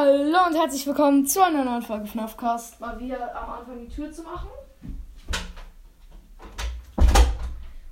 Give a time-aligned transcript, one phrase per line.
[0.00, 2.78] Hallo und herzlich willkommen zu einer neuen Folge FNAFcast.
[2.78, 4.46] Mal wieder am Anfang die Tür zu machen.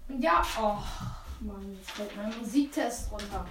[0.09, 0.77] Und ja, oh
[1.41, 3.45] Mann, jetzt fällt mein Musiktest runter.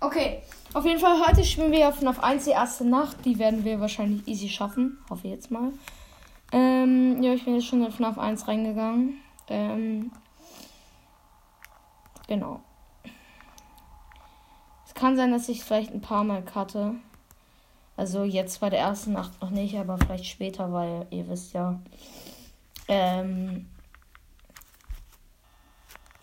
[0.00, 0.42] Okay,
[0.74, 3.24] auf jeden Fall heute spielen wir auf FNAF 1 die erste Nacht.
[3.24, 4.98] Die werden wir wahrscheinlich easy schaffen.
[5.08, 5.70] Hoffe ich jetzt mal.
[6.50, 9.20] Ähm, ja, ich bin jetzt schon in FNAF 1 reingegangen.
[9.46, 10.10] Ähm,
[12.26, 12.60] genau.
[14.84, 16.96] Es kann sein, dass ich vielleicht ein paar Mal cutte.
[18.00, 21.78] Also jetzt bei der ersten Nacht noch nicht, aber vielleicht später, weil ihr wisst ja.
[22.88, 23.68] Ähm.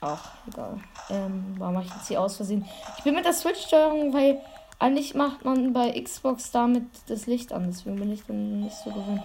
[0.02, 0.80] Ach, egal.
[1.12, 2.66] Ähm, warum mache ich jetzt hier aus Versehen?
[2.98, 4.42] Ich bin mit der Switch-Steuerung, weil
[4.80, 7.68] eigentlich macht man bei Xbox damit das Licht an.
[7.68, 9.22] Deswegen bin ich dann nicht so gewöhnt.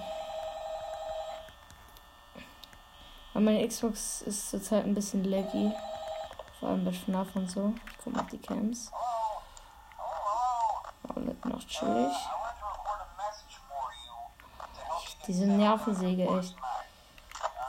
[3.33, 5.73] Aber meine Xbox ist zurzeit ein bisschen laggy.
[6.61, 7.73] Vor allem bei FNAF und so.
[7.87, 8.92] Ich guck mal auf die Cams.
[11.09, 12.12] Oh, noch chillig.
[15.27, 16.56] Diese Nervensäge, echt.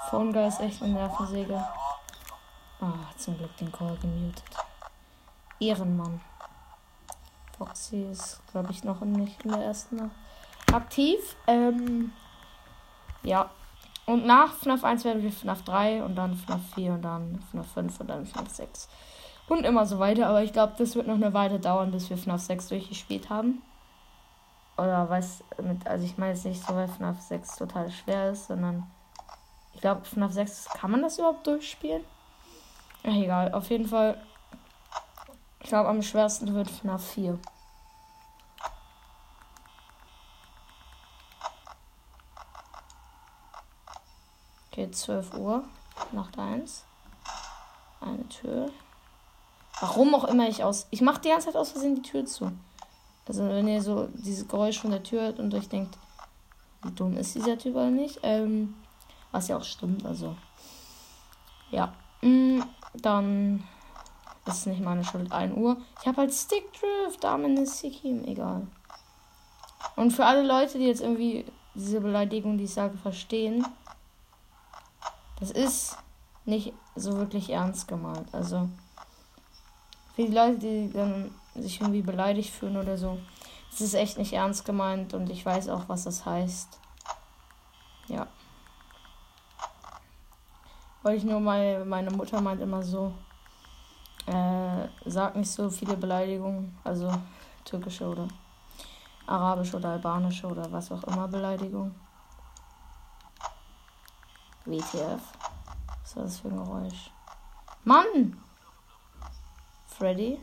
[0.09, 1.63] Phone ist echt eine Nervensäge.
[2.81, 4.43] Ah, zum Glück den Call gemutet.
[5.59, 6.19] Ehrenmann.
[7.57, 10.11] Foxy ist, glaube ich, noch nicht in der ersten
[10.71, 11.35] aktiv.
[11.47, 12.11] Ähm,
[13.23, 13.49] ja.
[14.05, 17.71] Und nach FNAF 1 werden wir FNAF 3 und dann FNAF 4 und dann FNAF
[17.71, 18.89] 5 und dann FNAF 6.
[19.47, 20.27] Und immer so weiter.
[20.27, 23.61] Aber ich glaube, das wird noch eine Weile dauern, bis wir FNAF 6 durchgespielt haben.
[24.77, 28.47] Oder weiß mit, also ich meine jetzt nicht so, weil FNAF 6 total schwer ist,
[28.47, 28.89] sondern
[29.73, 32.03] ich glaube, FNAF 6 kann man das überhaupt durchspielen?
[33.03, 34.19] Ach, egal, auf jeden Fall.
[35.59, 37.37] Ich glaube, am schwersten wird FNAF 4.
[44.71, 45.63] Okay, 12 Uhr,
[46.11, 46.83] Nacht 1.
[48.01, 48.71] Eine Tür.
[49.79, 50.87] Warum auch immer ich aus.
[50.89, 52.51] Ich mache die ganze Zeit aus Versehen die Tür zu.
[53.27, 55.97] Also wenn ihr so dieses Geräusch von der Tür hört und euch denkt,
[56.83, 58.75] wie dumm ist dieser Typ nicht, ähm,
[59.31, 60.35] was ja auch stimmt, also
[61.71, 62.61] ja, mm,
[62.93, 63.63] dann
[64.45, 65.77] ist es nicht meine Schuld, 1 Uhr.
[66.01, 68.67] Ich habe halt Stickdrift, Damen ist Sikim, egal.
[69.95, 71.45] Und für alle Leute, die jetzt irgendwie
[71.75, 73.65] diese Beleidigung, die ich sage, verstehen,
[75.39, 75.97] das ist
[76.45, 78.33] nicht so wirklich ernst gemeint.
[78.33, 78.69] Also
[80.15, 83.19] für die Leute, die dann sich irgendwie beleidigt fühlen oder so.
[83.71, 86.79] Das ist echt nicht ernst gemeint und ich weiß auch, was das heißt.
[88.07, 88.27] Ja.
[91.01, 93.13] Weil ich nur mal, meine Mutter meint immer so,
[94.25, 97.11] äh, sag nicht so viele Beleidigungen, also
[97.65, 98.27] türkische oder
[99.25, 101.93] arabische oder albanische oder was auch immer Beleidigung.
[104.65, 105.21] WTF.
[106.01, 107.11] Was war das für ein Geräusch?
[107.83, 108.37] Mann!
[109.87, 110.39] Freddy?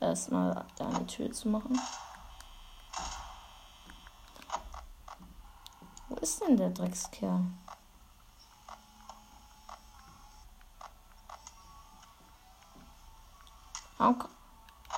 [0.00, 1.78] Erstmal eine Tür zu machen.
[6.08, 7.42] Wo ist denn der Dreckskerl?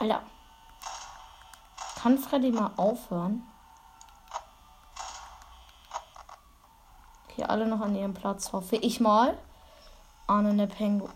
[0.03, 0.23] Alter.
[2.03, 3.47] Kann Freddy mal aufhören?
[7.29, 9.39] Okay, alle noch an ihrem Platz, hoffe ich mal.
[10.27, 11.09] Arne der Pengu.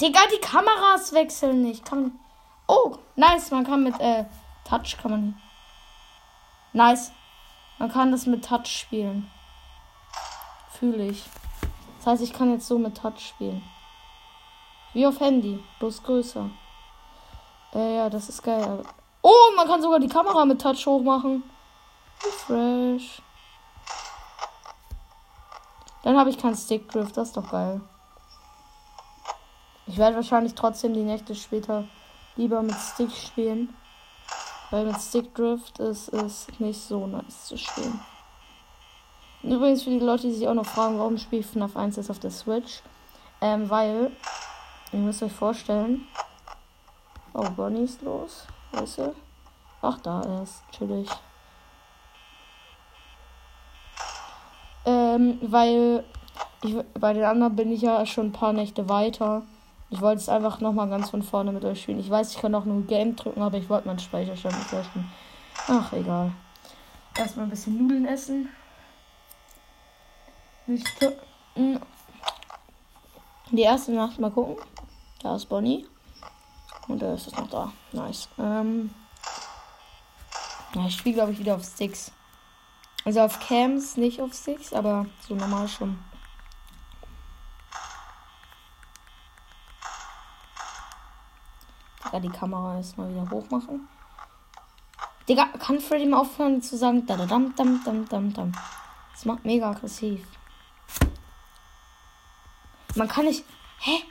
[0.00, 1.84] Digga, die Kameras wechseln nicht.
[1.84, 2.18] Kann
[2.66, 3.50] Oh, nice.
[3.50, 4.24] Man kann mit äh,
[4.68, 5.40] Touch kann man.
[6.72, 7.12] Nice.
[7.78, 9.30] Man kann das mit Touch spielen.
[10.70, 11.24] Fühle ich.
[11.98, 13.62] Das heißt, ich kann jetzt so mit Touch spielen.
[14.92, 16.48] Wie auf Handy, bloß größer.
[17.74, 18.82] Äh, ja, das ist geil.
[19.22, 21.42] Oh, man kann sogar die Kamera mit Touch hochmachen.
[22.18, 23.20] Fresh.
[26.02, 27.80] Dann habe ich keinen Stickdrift, das ist doch geil.
[29.86, 31.84] Ich werde wahrscheinlich trotzdem die Nächte später
[32.36, 33.74] lieber mit Stick spielen.
[34.70, 38.00] Weil mit Stick Drift ist es nicht so nice zu spielen.
[39.42, 42.10] Übrigens für die Leute, die sich auch noch fragen, warum spiele ich FNAF 1 jetzt
[42.10, 42.82] auf der Switch.
[43.40, 44.10] Ähm, weil,
[44.92, 46.06] ihr müsst euch vorstellen.
[47.32, 48.46] Oh, Bonnie ist los.
[48.72, 49.14] Weißt du?
[49.82, 50.62] Ach, da er ist.
[50.72, 51.08] Chillig.
[54.84, 56.04] Ähm, weil
[56.62, 59.42] ich, bei den anderen bin ich ja schon ein paar Nächte weiter.
[59.90, 62.00] Ich wollte es einfach nochmal ganz von vorne mit euch spielen.
[62.00, 65.10] Ich weiß, ich kann auch nur Game drücken, aber ich wollte meinen Speicherstand nicht löschen.
[65.68, 66.32] Ach, egal.
[67.16, 68.48] Erstmal ein bisschen Nudeln essen.
[70.66, 70.86] Nicht.
[73.52, 74.56] Die erste Nacht mal gucken.
[75.22, 75.86] Da ist Bonnie.
[76.88, 77.72] Und da ist es noch da.
[77.92, 78.28] Nice.
[78.38, 78.90] Ähm
[80.86, 82.12] ich spiele, glaube ich, wieder auf Sticks.
[83.04, 85.98] Also auf Cams, nicht auf Sticks, aber so normal schon.
[92.16, 93.86] Ja, die Kamera erstmal wieder hoch machen.
[95.28, 98.52] Digga, kann Freddy mal aufhören zu sagen, da dam dam dam dam dam.
[99.12, 100.26] Das macht mega aggressiv.
[102.94, 103.44] Man kann nicht.
[103.80, 104.02] Hä?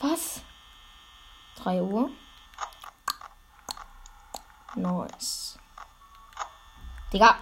[0.00, 0.42] Was?
[1.62, 2.10] 3 Uhr.
[4.74, 5.56] Nice.
[7.12, 7.36] Digga.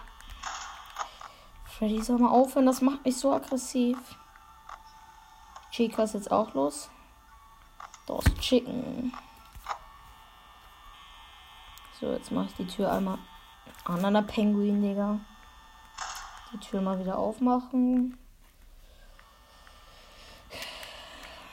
[1.64, 3.96] Freddy soll mal aufhören, das macht mich so aggressiv.
[5.70, 6.90] Chica ist jetzt auch los.
[8.06, 9.12] Das Chicken.
[12.00, 13.19] So, jetzt mache ich die Tür einmal
[13.84, 15.20] an einer Penguin, Digga.
[16.52, 18.19] Die Tür mal wieder aufmachen.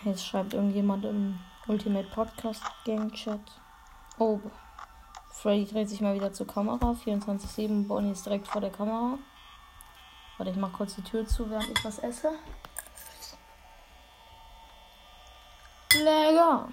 [0.03, 3.39] Jetzt schreibt irgendjemand im Ultimate Podcast Game Chat.
[4.17, 4.39] Oh,
[5.29, 6.95] Freddy dreht sich mal wieder zur Kamera.
[7.05, 9.19] 24-7, Bonnie ist direkt vor der Kamera.
[10.37, 12.31] Warte, ich mach kurz die Tür zu, während ich was esse.
[15.99, 16.69] Lecker.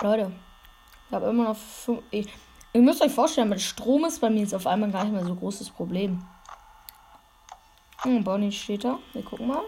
[0.00, 0.32] Leute,
[1.08, 1.56] ich habe immer noch.
[2.10, 5.24] Ihr müsst euch vorstellen, mit Strom ist bei mir jetzt auf einmal gar nicht mehr
[5.24, 6.22] so großes Problem.
[8.02, 8.98] Hm, Bonnie steht da.
[9.12, 9.62] Wir gucken mal.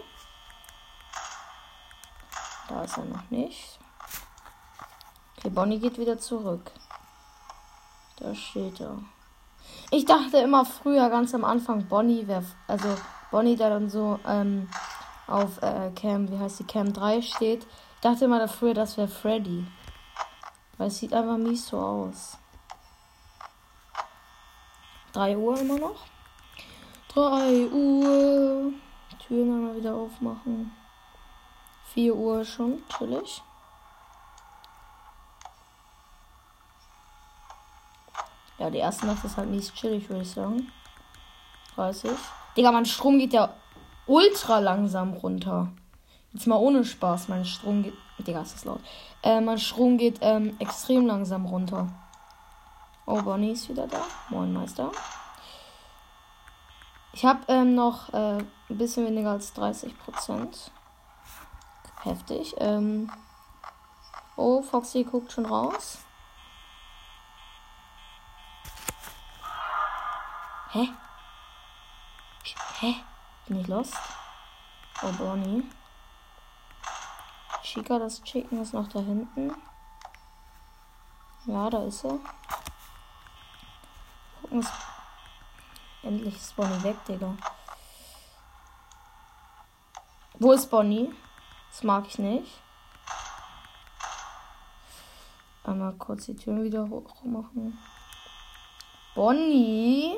[2.67, 3.79] Da ist er noch nicht.
[5.37, 6.71] Okay, Bonnie geht wieder zurück.
[8.17, 8.99] Da steht er.
[9.91, 12.45] Ich dachte immer früher, ganz am Anfang, Bonnie wäre.
[12.67, 12.95] Also,
[13.31, 14.69] Bonnie, der dann so ähm,
[15.29, 17.63] auf äh, Cam, wie heißt die, Cam 3 steht.
[17.95, 19.65] Ich dachte immer früher, das wäre Freddy.
[20.77, 22.37] Weil es sieht einfach mies so aus.
[25.13, 26.05] 3 Uhr immer noch.
[27.09, 28.73] 3 Uhr.
[29.27, 30.73] Türen einmal wieder aufmachen.
[31.93, 33.41] 4 Uhr schon, natürlich.
[38.57, 40.71] Ja, die erste Nacht ist halt mies chillig, würde ich sagen.
[41.75, 42.11] 30.
[42.57, 43.53] Digga, mein Strom geht ja
[44.09, 45.69] ultra langsam runter.
[46.33, 47.93] Jetzt mal ohne Spaß, mein Strom geht.
[48.19, 48.81] Digga, ist das laut.
[49.23, 51.87] Äh, mein Strom geht ähm, extrem langsam runter.
[53.05, 54.01] Oh, Bonnie ist wieder da.
[54.29, 54.91] Moin, Meister.
[57.13, 60.71] Ich habe ähm, noch äh, ein bisschen weniger als 30 Prozent.
[62.03, 62.55] Heftig.
[62.59, 63.11] Ähm
[64.35, 65.99] oh, Foxy guckt schon raus.
[70.71, 70.89] Hä?
[72.79, 72.95] Hä?
[73.49, 73.95] Bin ich lost?
[75.01, 75.63] Oh, Bonnie.
[77.63, 79.55] Chica, das Chicken ist noch da hinten.
[81.47, 82.19] Ja, da ist er.
[84.39, 84.71] Gucken, ist
[86.03, 87.35] endlich ist Bonnie weg, Digga.
[90.35, 91.11] Wo ist Bonnie?
[91.71, 92.61] Das mag ich nicht.
[95.63, 97.79] Einmal kurz die Türen wieder hoch machen.
[99.15, 100.15] Bonnie,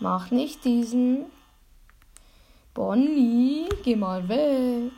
[0.00, 1.30] mach nicht diesen.
[2.74, 4.92] Bonnie, geh mal weg.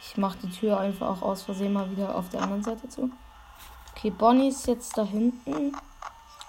[0.00, 3.10] Ich mach die Tür einfach auch aus Versehen mal wieder auf der anderen Seite zu.
[3.90, 5.76] Okay, Bonnie ist jetzt da hinten.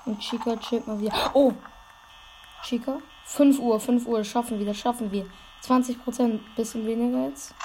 [0.05, 1.13] Und Chica chillt mal wieder.
[1.33, 1.51] Oh!
[2.63, 2.99] Chica?
[3.25, 4.23] 5 Uhr, 5 Uhr.
[4.23, 5.25] Schaffen wir, das schaffen wir.
[5.61, 7.55] 20 Prozent, bisschen weniger jetzt.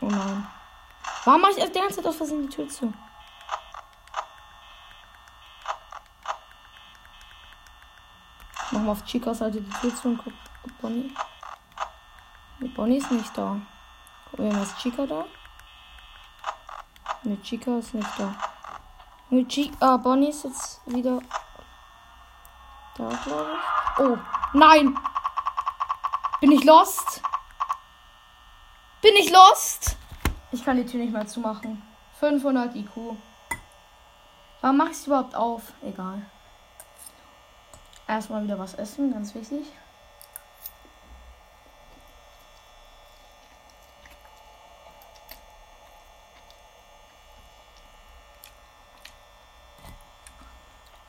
[0.00, 0.46] Oh nein.
[1.24, 2.92] Warum mache ich die ganze Zeit aus Versehen die Tür zu?
[8.70, 11.14] Machen wir auf Chicas Seite die Tür zu und gucken, ob Bonnie.
[12.58, 13.60] Nee, Bonnie ist nicht da.
[14.30, 15.24] Gucken mal, ist Chica da?
[17.22, 18.34] Ne, Chica ist nicht da.
[19.30, 19.76] Ne, Chica.
[19.80, 21.20] Ah, Bonnie ist jetzt wieder
[22.96, 24.00] da, glaube ich.
[24.00, 24.18] Oh,
[24.52, 24.98] nein!
[26.40, 27.22] Bin ich lost?
[29.00, 29.96] Bin ich lost?
[30.52, 31.82] Ich kann die Tür nicht mal zumachen.
[32.20, 33.16] 500 IQ.
[34.60, 35.62] Warum mache ich es überhaupt auf?
[35.82, 36.26] Egal.
[38.08, 39.66] Erstmal wieder was essen, ganz wichtig.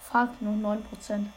[0.01, 1.27] Fuck, nur 9%.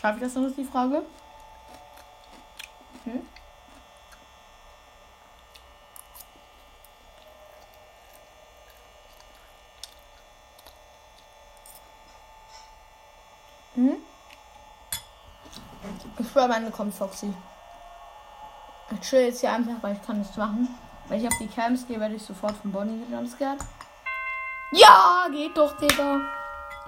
[0.00, 1.02] Schaffe ich das noch, ist die Frage?
[3.04, 3.26] Hm?
[13.76, 13.96] Hm?
[16.18, 17.32] Ich am Ende kommt Foxy.
[18.90, 20.68] Ich chill jetzt hier einfach, weil ich kann nichts machen.
[21.08, 23.60] Wenn ich auf die Camps gehe, werde ich sofort von Bonnie gejumpscared.
[24.72, 26.20] Ja, geht doch, Digga.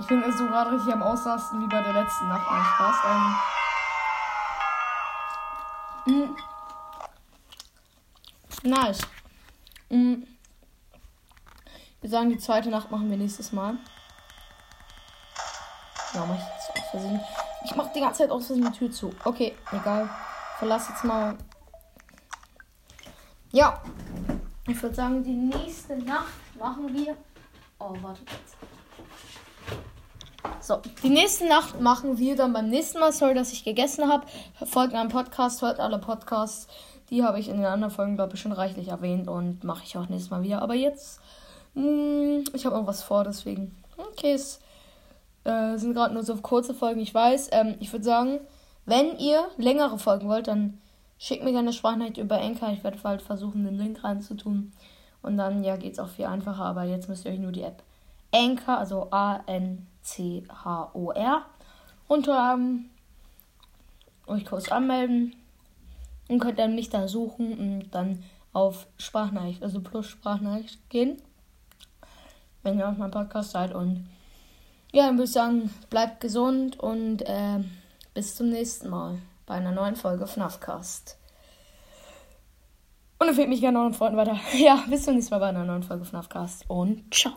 [0.00, 2.50] Ich bin mir so gerade richtig am Ausrasten wie bei der letzten Nacht.
[2.50, 2.97] Mein Spaß.
[6.07, 6.35] Ähm.
[8.64, 8.68] Mm.
[8.68, 9.00] Nice.
[9.90, 10.23] Mm.
[12.00, 13.76] Wir sagen, die zweite Nacht machen wir nächstes Mal.
[16.14, 16.58] Ja, mach ich
[16.90, 17.21] Versehen.
[17.64, 19.12] Ich mach die ganze Zeit aus Versehen die Tür zu.
[19.25, 20.09] Okay, egal.
[20.59, 21.37] verlasse jetzt mal.
[23.52, 23.80] Ja.
[24.66, 27.16] Ich würde sagen, die nächste Nacht machen wir.
[27.78, 28.59] Oh, warte kurz.
[30.61, 33.12] So, die nächste Nacht machen wir dann beim nächsten Mal.
[33.12, 34.26] Sorry, dass ich gegessen habe.
[34.66, 36.68] Folgt meinem Podcast, hört alle Podcasts.
[37.11, 39.97] Die habe ich in den anderen Folgen, glaube ich, schon reichlich erwähnt und mache ich
[39.97, 40.61] auch nächstes Mal wieder.
[40.61, 41.21] Aber jetzt,
[41.75, 43.75] mh, hm, ich habe irgendwas vor, deswegen.
[43.97, 44.61] Okay, es
[45.49, 47.49] äh, sind gerade nur so kurze Folgen, ich weiß.
[47.52, 48.40] Ähm, ich würde sagen,
[48.87, 50.78] wenn ihr längere Folgen wollt, dann
[51.19, 52.71] schickt mir gerne Sprachnachricht über Enka.
[52.73, 54.73] Ich werde halt versuchen, den Link reinzutun.
[55.23, 56.64] Und dann, ja, geht es auch viel einfacher.
[56.64, 57.83] Aber jetzt müsst ihr euch nur die App
[58.33, 59.83] Anchor, also A-N-C-H-O-R,
[62.11, 62.90] runterladen,
[64.26, 65.35] euch kurz anmelden
[66.28, 71.23] und könnt dann mich da suchen und dann auf Sprachnachricht, also plus Sprachnachricht gehen,
[72.62, 73.75] wenn ihr auf meinem Podcast seid.
[73.75, 74.07] Und
[74.92, 77.61] ja, dann würde ich sagen, bleibt gesund und äh,
[78.14, 81.18] bis zum nächsten Mal bei einer neuen Folge FNAFcast.
[83.18, 84.38] Und empfehlt mich gerne euren Freunden weiter.
[84.54, 87.35] Ja, bis zum nächsten Mal bei einer neuen Folge FNAFcast und ciao.